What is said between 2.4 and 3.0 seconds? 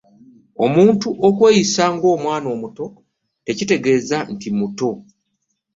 omuto